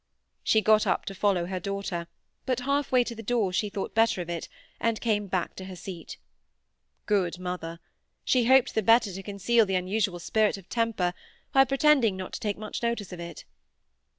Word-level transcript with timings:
She 0.43 0.63
got 0.63 0.87
up 0.87 1.05
to 1.05 1.13
follow 1.13 1.45
her 1.45 1.59
daughter, 1.59 2.07
but 2.47 2.61
half 2.61 2.91
way 2.91 3.03
to 3.03 3.13
the 3.13 3.21
door 3.21 3.53
she 3.53 3.69
thought 3.69 3.93
better 3.93 4.19
of 4.19 4.31
it, 4.31 4.49
and 4.79 4.99
came 4.99 5.27
back 5.27 5.55
to 5.57 5.65
her 5.65 5.75
seat. 5.75 6.17
Good 7.05 7.37
mother! 7.37 7.79
she 8.25 8.45
hoped 8.45 8.73
the 8.73 8.81
better 8.81 9.13
to 9.13 9.21
conceal 9.21 9.63
the 9.63 9.75
unusual 9.75 10.17
spirt 10.17 10.57
of 10.57 10.67
temper, 10.69 11.13
by 11.53 11.65
pretending 11.65 12.17
not 12.17 12.33
to 12.33 12.39
take 12.39 12.57
much 12.57 12.81
notice 12.81 13.13
of 13.13 13.19
it. 13.19 13.45